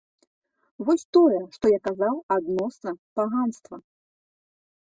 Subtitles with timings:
[0.85, 2.89] Вось тое, што я казаў адносна
[3.21, 3.75] паганства.